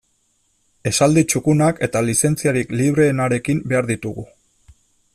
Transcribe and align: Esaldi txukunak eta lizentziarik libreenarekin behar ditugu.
Esaldi 0.91 1.23
txukunak 1.33 1.83
eta 1.89 2.03
lizentziarik 2.07 2.73
libreenarekin 2.81 3.63
behar 3.73 3.93
ditugu. 3.93 4.27